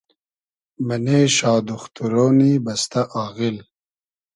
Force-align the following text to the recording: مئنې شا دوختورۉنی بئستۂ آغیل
مئنې 0.87 1.21
شا 1.35 1.53
دوختورۉنی 1.67 2.53
بئستۂ 2.65 3.01
آغیل 3.25 3.57